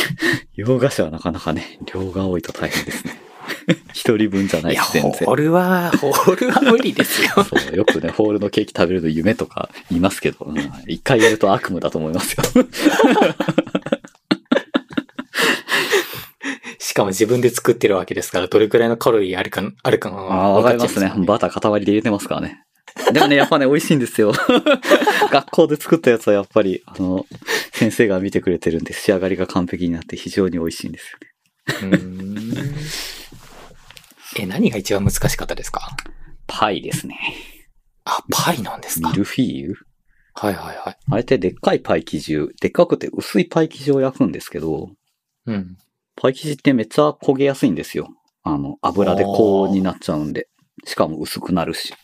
[0.55, 3.21] 洋菓子はなかなかね、量が多いと大変ですね。
[3.93, 5.13] 一人分じゃないです、全然。
[5.13, 7.29] ホールは、ホールは無理ですよ。
[7.45, 12.43] そう、よくね、ホールのケーキ食べるの夢とか言いますけど、うん一回やると悪夢だと思いますよ。
[16.79, 22.65] しかも自分で作ってるわけですから、どれくらいのカロリーあるか、あるかがああ、わかりますねバター塊で入れてますからね。
[23.13, 24.33] でもね、やっぱね、美味しいんですよ。
[25.31, 27.27] 学校で作ったやつはやっぱり、あの、
[27.73, 31.13] 先生が見てくれてるんで仕上がりが完璧になって非常に美味しいんです
[31.83, 31.99] よね。
[34.37, 35.97] え、何が一番難しかったですか？
[36.47, 37.19] パイですね。
[38.05, 39.11] あ、パイなんですか？
[39.11, 39.75] ミルフィーユ？
[40.35, 40.97] はいはいはい。
[41.11, 44.91] あれってでっかいパイ生地を、でっかくて薄いパイ生地を焼くんですけど、
[45.47, 45.77] うん。
[46.17, 48.09] パイ生地ってめっちゃ焦げやすいんですよ。
[48.43, 50.49] あの、油で高温になっちゃうんで。
[50.85, 51.95] しかも薄くなるし。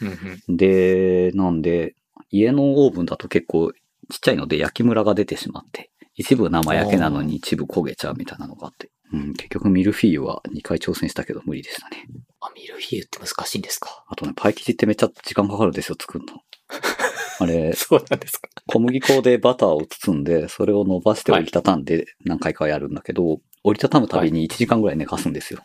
[0.00, 0.56] うんうん。
[0.56, 1.94] で、なんで、
[2.30, 3.72] 家のオーブンだと結構
[4.10, 5.89] ちっちゃいので焼きムラが出てしまって、
[6.20, 8.90] 一部生焼けなのに一部焦げちゃうみたいなのがあって。
[9.12, 12.06] うん、結局ミルフィーユは2回挑戦したけど無理でしたね。
[12.40, 14.04] あ、ミルフィーユって難しいんですか？
[14.08, 16.42] あとね、パイ生地ってめっちゃ時間かかるんですよ、作るの。
[17.40, 25.64] あれ、そうなんですか小麦粉でバターを包んで、それを伸ばして折りたたんで何回かやるんだけど、折りたたむたびに1時間ぐらい寝かすんですよ。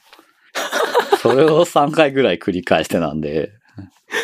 [1.22, 3.52] それを3回ぐらい繰り返してなんで、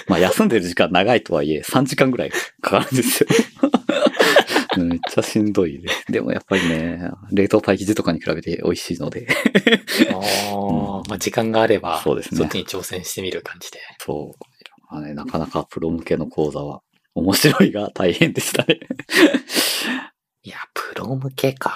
[0.07, 3.27] まあ休んでる時間長いとはいえ3時間ぐらいかかるんですよ。
[4.77, 6.11] めっちゃしんどいです。
[6.11, 9.27] でもやっぱりね、冷凍パイ生地とかに比べて美味しいので、
[10.11, 13.79] ああ、まあ時間があれば、そうですねそっちに挑戦してみる感じで。
[13.99, 14.45] そう。
[14.89, 16.81] まあね、なかなかプロ向けの講座は
[17.15, 18.79] 面白いが大変でしたね。
[20.43, 21.73] いや、プロ向けか。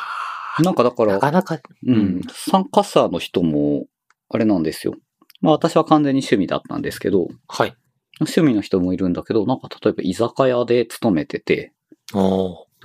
[0.60, 3.86] なんかだからな、かなか、ううんん、参加者の人も、
[4.30, 4.96] あれなんですよ。
[5.42, 7.76] まあ私は完全に趣味だったんですけど、はい。
[8.22, 11.74] 趣味の人もいるんだけど、なんか例えば居酒屋で勤めてて、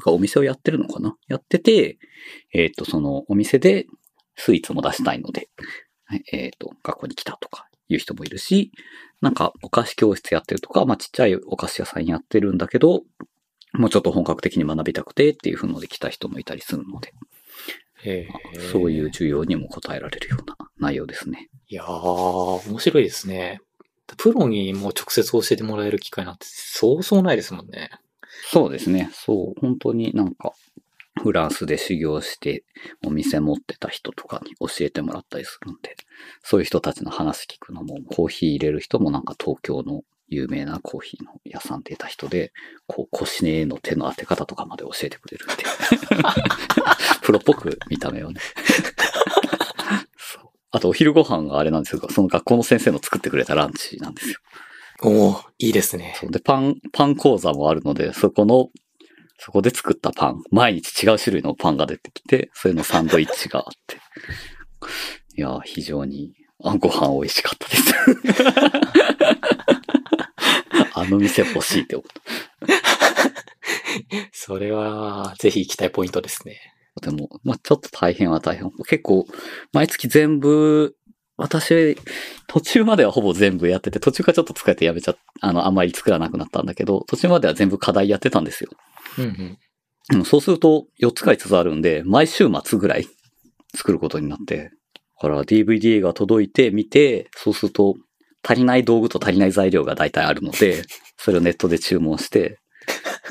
[0.01, 1.15] とかお店をやってるのかな？
[1.29, 1.99] やってて、
[2.53, 3.87] えっ、と、そのお店で
[4.37, 5.49] スイーツも出したいので、
[6.05, 8.73] はいえっ、と、学校に来たとかいう人もいるし、
[9.21, 13.03] なんかお菓子教室やってるとか、まあちっちゃいお菓子屋さんやってるんだけど、
[13.75, 17.13] もうちょっと本格的に学びたくてっていうので来た人もいたりするので、
[18.03, 21.49] へーそういう需要にも応えられるような内容ですね。
[21.69, 23.61] いやー、面白いですね。
[24.17, 27.91] プロにもう直接教えてもらえる機会なんてそうそうないですもんね。
[28.45, 29.11] そうですね。
[29.13, 29.61] そう。
[29.61, 30.53] 本当になんか、
[31.21, 32.65] フランスで修行して
[33.05, 35.97] お店持ってた人とかに教えてもらったりするんで、
[36.43, 42.53] そういう人たちの話聞くのも、コーヒー入れる人もなんか東京の有名なコーヒーの屋さんでいた人で、
[42.87, 45.55] こう腰への手の当て方とかまで教えてくれるんで。
[47.23, 48.41] プロっぽく見た目をね。
[50.17, 54.37] そうあとお昼ご飯があれなんですけど、その学校の先生の作ってくれたランチなんですよ。
[55.03, 56.15] おー、いいですね。
[56.21, 58.69] そうで、パン、パン講座もあるので、そこの、
[59.39, 63.97] そこで作ったパン、毎日違う種類のパンが出てきて、それのサンドイッチがあって。
[65.37, 67.95] いやー、非常に、あご飯美味しかったです。
[70.93, 72.21] あの店欲しいって思った。
[74.33, 76.61] それは、ぜひ行きたいポイントですね。
[77.01, 78.71] でも、まあちょっと大変は大変。
[78.87, 79.27] 結構、
[79.73, 80.95] 毎月全部、
[81.41, 81.97] 私、
[82.47, 88.71] 途中まではほぼ全部やってて、途中からちょっと疲れてやめちゃっあの、あんまり作らなくなったんだけど、途中までは全部課題やってたんですよ。
[89.19, 89.59] うんうん。
[90.13, 93.07] うんそうすると、4つか5つあるんで、毎週末ぐらい
[93.75, 94.71] 作ることになって、
[95.23, 97.95] だから DVD が届いて見て、そうすると、
[98.43, 100.85] 足りない道具と足りない材料が大体あるので、
[101.17, 102.59] それをネットで注文して、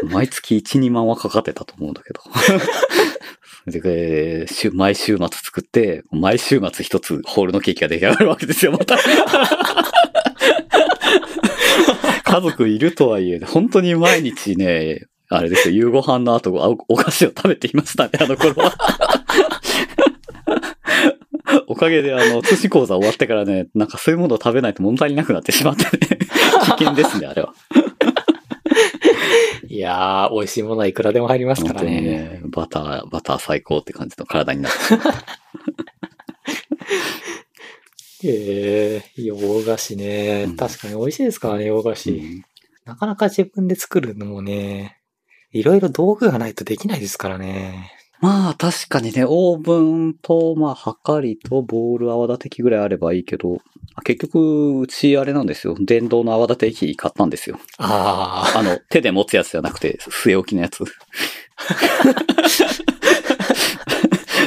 [0.04, 2.22] 毎月1、2万はかかってたと思うんだけど。
[3.67, 8.98] で、毎週末作って、毎週末一つホールのケーキが出来上がるわけですよ、また。
[12.24, 18.74] 家族いるとはいえ、本当に毎日ね、あれですよ、夕ご飯の後、おお菓子を食べていましたね、あの頃は。
[21.67, 25.89] おかげで、あの、通信講座終わってからね、なんかそういうものを食べないと物足りなくなってしまってね。
[26.63, 27.54] 危険ですね、あれは。
[29.67, 32.02] いやー、美味しいものはいくらでも入りますからね。
[32.02, 35.25] ね、バター、バター最高って感じの体になってしまった。
[38.21, 40.56] えー、洋菓子ねうん。
[40.58, 42.12] 確かに美味しいですからね、洋菓子。
[42.12, 42.43] うん
[42.89, 44.97] なかなか自分で作るのもね、
[45.52, 47.91] いろいろ道具がないとできないですからね。
[48.21, 53.60] まあ確かにね、オーブンと、まあ、はかりとボール泡立て器ぐらいあればいいけど、
[54.03, 55.75] 結局、うちあれなんですよ。
[55.79, 57.60] 電動の泡立て器買ったんですよ。
[57.77, 60.84] ああの、手で持つやつじゃなくて、据え置きのやつ。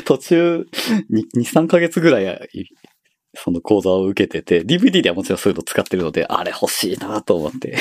[0.04, 0.66] 途中、
[1.10, 2.50] 2、3ヶ月ぐらい、
[3.34, 7.78] その講座を受けてて、DVD ではもちろんそういうの使ってるので、あれ欲しいなと思って、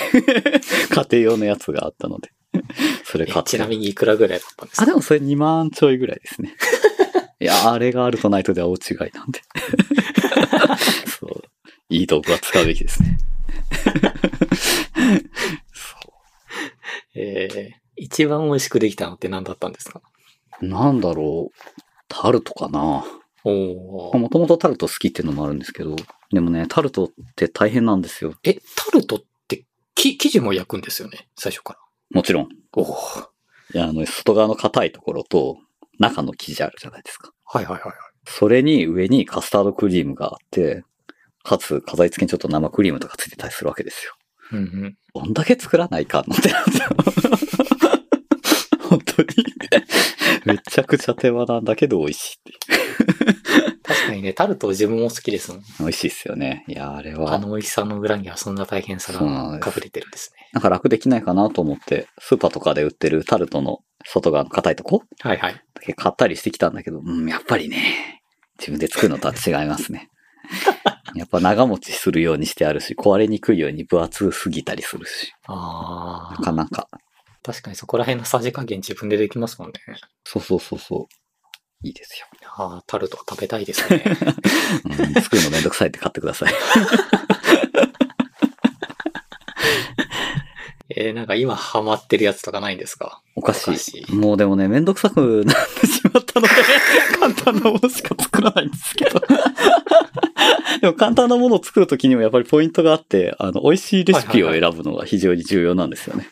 [0.89, 2.32] 家庭用のやつがあったので、
[3.05, 3.33] それあ。
[3.33, 3.51] 買って。
[3.51, 6.55] ちなみにいくらぐらいだったんですあ、かでもそれ2万ちょいぐらいですね。
[7.39, 9.41] いや、あれがあるとないとでは大違いなんで。
[11.19, 11.43] そう。
[11.89, 13.17] いい道具は使うべきですね。
[17.13, 20.01] えー、一番美味しくできたのって何だったんですか？
[20.61, 21.81] なんだろう。
[22.07, 23.03] タルトかな。
[23.43, 25.95] おーもともとタルト好きっていうのもあるんですけど、
[26.31, 28.35] でもね、タルトって大変なんですよ。
[28.43, 31.79] え、タルトってき、生地も焼くんですよね、最初から。
[32.13, 32.50] もちろん。
[32.74, 32.95] おお。
[33.74, 35.58] いや、あの、外側の硬いところと、
[36.00, 37.32] 中の生地あるじゃないですか。
[37.45, 37.95] はいはいはいはい。
[38.26, 40.84] それに上にカスタードクリームがあって、
[41.43, 44.13] かつ飾り付けにちょっと生クリームとかついてたりするわけですよ。
[44.52, 44.97] うんうん。
[45.13, 46.89] どんだけ作らないかのってなんですよ。
[48.89, 49.28] 本当に。
[50.45, 52.54] めちゃくちゃ手間なんだけど美味しいって。
[53.84, 55.62] 確かにね、タルト自分も好きですもん。
[55.80, 56.65] 美味しいっすよね。
[56.67, 57.34] いや、あれは。
[57.34, 60.40] あの美味しさの裏にはそんな大変さが隠れてるんですね。
[60.53, 65.03] なんか楽できないかなと思って、スーパーとかで売ってるタルトの外側の硬いとこ？
[65.21, 65.53] はいはい。
[65.53, 68.21] だけ買ったりしてきたんだけど、うん、やっぱりね、
[68.59, 70.09] 自分で作るのとは違いますね。
[71.15, 76.41] やっぱ長持ちするようにしてあるし、壊れにくいように分厚すぎたりするし、ああ。
[76.41, 76.87] なかなか。
[77.43, 79.73] 確かにそこら辺のさじ加減自分でできますもんね。
[80.23, 81.15] そうそうそうそう。
[81.83, 82.27] いいですよ。
[82.57, 84.03] ああ、タルトは食べたいですね。
[84.85, 86.53] うん、作るのめんどくさいって買ってください。
[90.97, 93.21] えー、なんか今ハマってるやつとかないんですか？
[93.36, 93.69] お菓子。
[93.69, 96.54] お菓子もうでもね、めんどくさく なってしまったので、
[97.19, 99.19] 簡単なものしか作らないんですけど。
[100.82, 106.27] でも簡単なものを作るときにもやっぱりポイントがあって、あの、美味しいレシピを選ぶのが非常に重要なんですよね。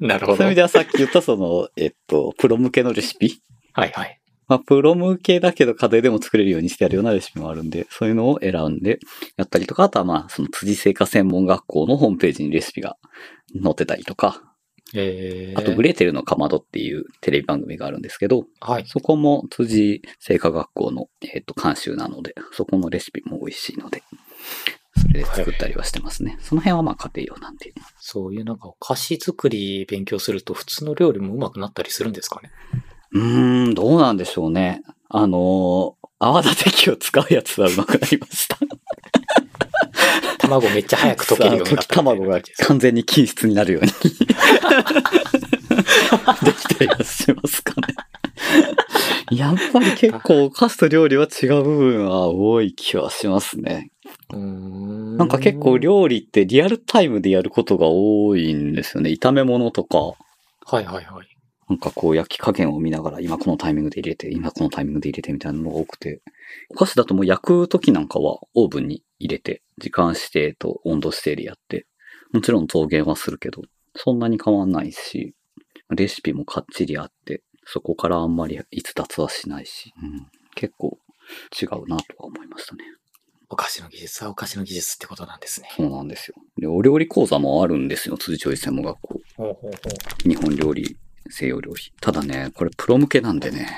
[0.00, 0.38] なるほど。
[0.38, 3.40] そういう意味ではさっき言ったその、えっと、プロ向けのレシピ
[3.72, 4.17] はいはい。
[4.48, 8.98] まあ、プロ向けだけど家庭でも作れるようにしてやるようなレシピもあるんで、そういうのを選んで
[9.36, 12.96] やったりとか、あとはまあ、その辻製菓専門学校のホームページにレシピが
[13.62, 14.42] 載ってたりとか、
[14.94, 18.86] えー、あとグレーテルのかまどっていうテレビ番組があるんですけど、はい。
[18.86, 24.02] そこも辻製菓学校の、えっと監修なので、そこのレシピも美味しいので、
[24.96, 26.38] それで作ったりはしてますね。
[26.40, 27.74] その辺はまあ家庭用なんで。
[28.00, 32.50] そういうなんかお菓子作り勉強すると普通の料理もうまくなったりするんですかね
[33.12, 34.82] うーん、どうなんでしょうね。
[35.08, 38.58] あのー泡立て器を使うやつはうまくなりました。
[40.38, 43.90] 卵めっちゃ早く溶けるようになった卵が完全に均質になるように
[46.42, 47.94] できたりはしますかね。
[49.30, 53.92] やっぱり結構お菓子と料理は違う部分は多い気はしますね。
[54.32, 59.10] なんか結構料理ってリアルタイムでやることが多いんですよね。
[59.10, 60.14] 炒め物とか、は
[60.80, 61.37] いはいはい。
[61.68, 66.22] なんかこう焼き加減を見ながら今このタイミングで入れて、今このタイミングで入れてみたいなのが多くて。
[66.70, 71.86] お菓子だともう焼く時なんかはオーブンに入れて、時間指定と温度指定でやって、
[72.32, 73.62] もちろん増減はするけど、
[73.94, 75.34] そんなに変わんないし、
[75.90, 80.98] レシピもかっちりあって、そこからあんまり逸脱はしないし、うん、結構
[81.60, 82.84] 違うなとは思いましたね。
[83.50, 85.68] お菓子の技術はお菓子の技術ってことなんですね。
[85.74, 86.34] そうなんですよ。
[86.58, 89.20] で、お料理講座もあるんですよ、辻調理専門学校。
[89.36, 90.28] ほうほうほう。
[90.28, 90.98] 日本料理、
[91.30, 91.92] 西洋料理。
[92.00, 93.68] ただね、これプロ向けなんでね、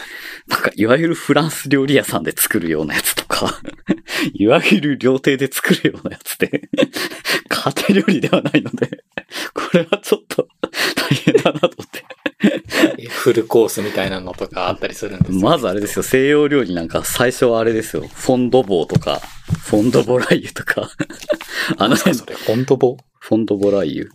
[0.48, 3.60] なんかいわゆるフランス料理屋さんで作るようなやつとか、
[4.32, 6.68] いわゆる料亭で作るようなやつで、
[7.48, 9.04] 家庭料理ではないので、
[9.52, 10.48] これはちょっと
[10.94, 12.04] 大変だなと思って。
[12.98, 19.20] えフルコースみたいなのとかあったりするんですよまずあれですよ、西洋料理なんか最初はあれですよ、フォンドボーとか、
[19.66, 20.90] フォンドボライユとか、
[21.76, 24.10] あの辺フォントボフォンドボライユ。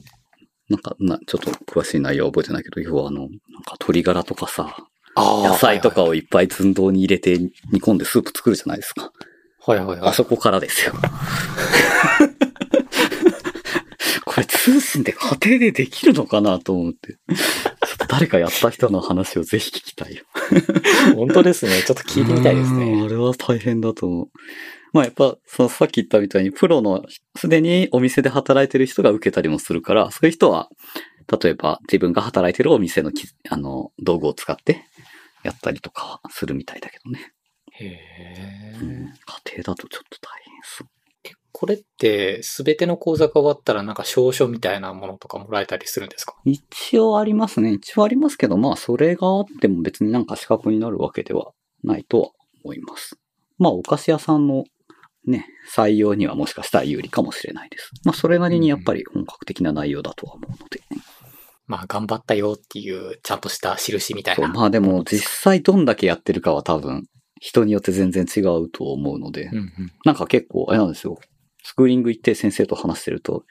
[0.73, 3.38] なんか、な、ちょっと詳しい内容は覚えてないけど、要はあの、なんか
[3.79, 4.75] 鶏ガラとかさ、
[5.15, 6.07] あ野菜とかを。
[6.07, 9.12] をいっぱい寸胴に入れて煮込んでスープ作るじゃないですか。
[9.65, 10.09] はいはいはい。
[10.09, 10.93] あそこからですよ。
[14.25, 17.13] これ通信で家庭でできるのかなと思って。
[17.13, 20.23] ちょっと誰かやった人の話をぜひ聞きたいよ。
[21.15, 21.83] 本当ですね。
[21.83, 23.03] ちょっと聞いてみたいですうんね。
[23.05, 24.29] あれは大変だと思う。
[24.93, 27.03] まあやっぱ、そのさっき言ったみたいに、プロの、
[27.36, 30.69] すでにお店で働いてる人が受けたりもするから、そういう人は、
[31.41, 34.86] 例えば自分が働いてるお店のき、あの、道具を使って
[35.43, 37.34] やったりとかはするみたいだけどね。
[37.71, 40.88] へうんー家庭だとちょっと大変そう。
[41.23, 46.36] えこれって、すべての講座が終わったらなんか証書みたいなものとかもらえたりするんですか？
[46.45, 47.71] 一応ありますね。
[47.71, 51.53] 一応ありますけど、まあそれがあっても別になんか資格になるわけでは
[51.84, 52.29] ないとは
[52.63, 53.17] 思います。
[53.58, 54.65] まあお菓子屋さんの
[55.25, 57.91] ね、採用にはもしかしたら有利かもしれないです。
[58.03, 60.81] まあそれなりにやっぱり本格的な内容だとは思うので。
[61.65, 64.49] まあ、頑張ったよっていう、ちゃんとした印みたいな。
[64.49, 67.07] まあでも実際どんだけやってるかは多分
[67.39, 69.71] 人によって全然違うと思うので、うんうん。
[70.03, 71.17] なんか結構あれなんですよ。
[71.63, 73.45] スクーリング行って先生と話してると、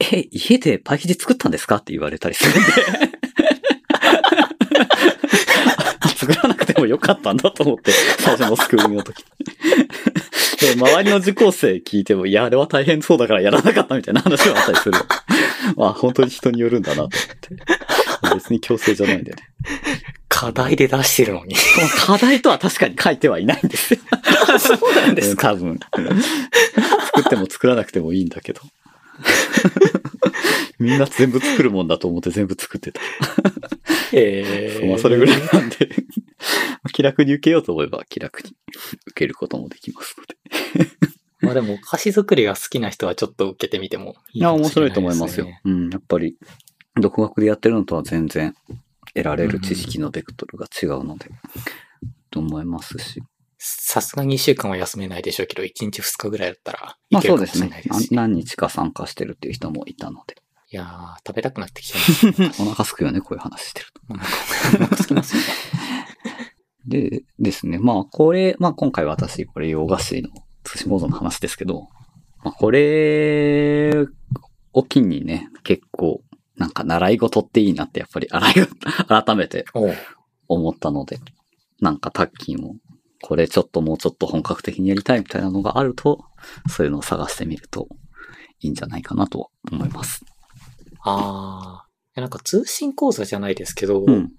[0.00, 1.76] え、家でパイ生地作ったんですか？
[1.76, 2.60] って言われたりするんで。
[6.16, 9.24] 作らなもよかったんだと思って、最初のスクーリングの時。
[10.60, 14.98] で、周りの受講生聞いても、いや、あれは大変そうだからやらなかったみたいな話はあったりする。
[15.76, 17.10] まあ、本当に人によるんだなと思っ
[17.40, 18.34] て。
[18.34, 19.42] 別に強制じゃないんだよね。
[20.28, 21.54] 課題で出してるのに。
[22.06, 24.00] 課題とは確かに書いてはいないんですよ。
[24.58, 25.50] そうなんですか。
[25.50, 25.78] 多分。
[27.14, 28.60] 作っても作らなくてもいいんだけど。
[30.80, 33.00] みんな全部作るもんだと思って全部作ってた。
[34.12, 35.90] えそうまあそれぐらいなんで、
[36.92, 38.56] 気楽に受けようと思えば気楽に
[39.06, 40.90] 受けることもできますので。
[41.42, 45.46] まあでも、歌詞作りが好きな人はちょっと受けてみてもいいいや、かも面白いしれないですねと思いますよ。
[45.64, 46.36] うん、やっぱり、
[47.00, 48.54] 独学でやってるのとは全然
[49.14, 51.30] 得られる知識のベクトルが違うので、
[52.30, 53.22] と思いますし。
[53.58, 58.14] さすがに1週間は休めないでしょうけど、1日2日ぐらいだったらまあいけるかもしそうですねれないですし。
[58.14, 60.36] 何日か参加してるっていう人もいたので。
[60.72, 62.62] いやー、食べたくなってきちゃいました。
[62.62, 64.02] お腹すくよね、こういう話してると。
[64.80, 65.48] お腹すきますよね。
[66.86, 70.28] でですね、まあこれ、まあ今回私、これ洋菓子の
[70.62, 71.88] 通信構造の話ですけど、
[72.44, 74.06] まあこれ
[74.72, 76.22] を機にね、結構、
[76.56, 79.64] なんか習い事っていいなってやっぱり改めて
[80.46, 81.18] 思ったので、
[81.80, 82.76] なんかタッキーも、
[83.22, 86.24] これちょっともうちょっと本格的にやりたいみたいなのがあると、
[86.68, 87.88] そういうのを探してみると
[88.60, 90.24] いいんじゃないかなと思います。
[91.04, 92.20] あー。
[92.20, 94.30] なんか通信講座じゃないですけど、うん。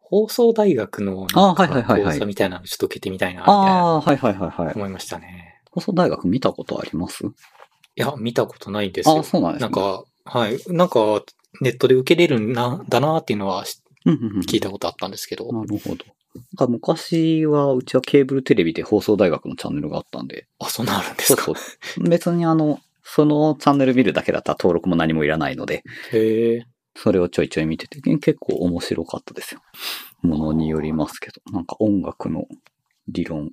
[0.00, 4.74] 放送大学のあなんかはいはいはいはい講座みたいなのちょっと受けてみたいな、みたいなああ、はいはいはいはい。
[4.74, 5.60] 思いましたね。
[5.70, 7.24] 放送大学見たことあります？
[7.26, 7.30] い
[7.96, 9.16] や、見たことないんですよ。
[9.16, 9.64] ああ、そうなんですね。
[9.64, 10.58] なんか、はい。
[10.68, 11.22] なんか、
[11.60, 13.64] ネットで受けれるんだだなっていうのは
[14.04, 15.52] 聞いたことあったんですけど。
[15.52, 16.04] なるほど。
[16.34, 21.44] なんか昔は、うちはケーブルテレビで放送大学のチャンネルがあったんで、あ、そんなのあるんですか？
[21.44, 21.62] そうそ
[22.00, 22.08] う。
[22.08, 26.66] 別にあの、そのチャンネル見るだけだったら登録も何もいらないので、へえ。
[26.96, 29.60] それをちょいちょい見てて、結構面白かったですよ。
[30.22, 32.46] ものによりますけど、なんか音楽の
[33.08, 33.50] 理論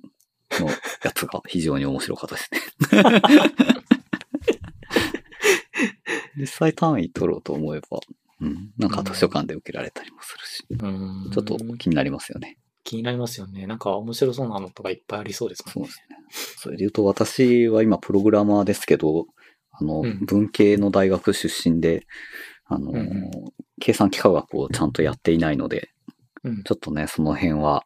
[0.60, 0.68] の
[1.04, 2.60] やつが非常に面白かったですね。
[6.36, 8.00] 実際単位取ろうと思えば、
[8.40, 11.30] うん、なんか図書館で受けられたりもするし、うーん。
[11.30, 12.58] ちょっと気になりますよね。
[12.84, 13.66] 気になりますよね。
[13.66, 15.90] なんか面白そうなのとかいっぱいありそうですもんね。
[15.90, 16.56] そうですね。
[16.58, 19.26] それで言うと、私は今プログラマーですけど、
[19.82, 22.06] あの、うん文系の大学出身で、
[22.66, 22.92] あの、
[23.80, 25.90] 計算機科学をちゃんとやっていないので、
[26.44, 27.84] うんちょっとね、その辺は、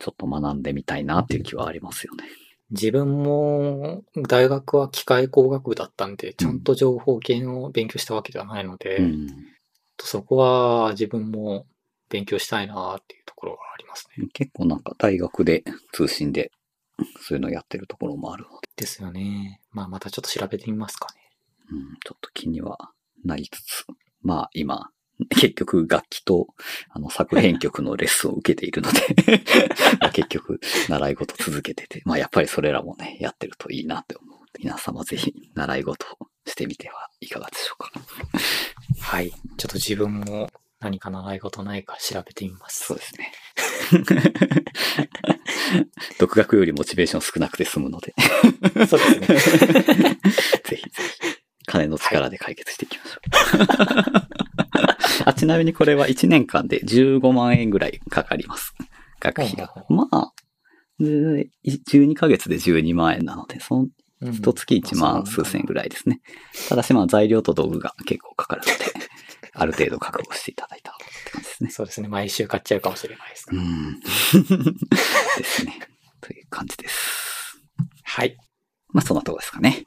[0.00, 2.24] ちょっと学んでみたいなっていう気はありますよね。
[2.70, 9.26] 自分も大学は機械工学部だったんで、ちゃんと情報系を勉強したわけではないので、うん。
[10.00, 11.66] そこは自分も
[12.08, 14.26] 勉強したいなっていうところがありますね。
[14.32, 16.50] 結構なんか大学で通信で、
[17.20, 19.60] そういうのやってるところもあるので、ですよね。
[19.70, 21.21] まあまたちょっと調べてみますかね。
[21.72, 22.90] うん、ちょっと気には
[23.24, 23.84] なりつつ、
[24.22, 24.90] まあ今、
[25.30, 26.48] 結局楽器と
[26.90, 29.00] あの作編曲のレッスンを受けているので
[30.00, 34.40] まあ結局習い事続けてて、まあやっぱりそれらもね、やってるといいなって思う。
[34.58, 37.90] 皆様ぜひ習い事をしてみてはいかがでしょうか。
[39.00, 39.30] はい。
[39.30, 42.84] ちょっと自分も何か習い事ないか調べてみます。
[42.86, 43.32] そうですね。
[46.18, 48.14] 独学よりモチベーション少なくて済むので、
[48.86, 49.26] そうですね。
[50.64, 50.84] ぜひぜひ、
[51.72, 53.20] 金の力で解決していきましょう。
[55.24, 58.74] あちなみにこれは1年間で15万円ぐらいかかります。
[59.20, 59.72] 学費が。
[59.88, 60.32] まあ、
[61.00, 63.86] で12ヶ月で12万円なので、その
[64.20, 66.20] うん一月1万数千円ぐらいですね。
[66.68, 68.72] ただしまあ材料と道具が結構かかるので、
[69.54, 70.94] ある程度覚悟していただいたっ
[71.24, 71.70] て感じですね。
[71.70, 72.08] そうですね。
[72.08, 73.56] 毎週買っちゃうかもしれないですう。
[73.56, 73.98] ん。
[75.38, 75.80] ですね。
[76.20, 77.58] という感じです。
[78.04, 78.36] はい。
[78.92, 79.86] まあそんなとこですかね。